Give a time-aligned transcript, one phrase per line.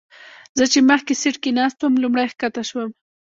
[0.57, 2.89] زه چې مخکې سیټ کې ناست وم لومړی ښکته شوم.